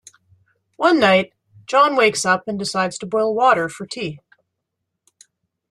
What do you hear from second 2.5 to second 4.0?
decides to boil water for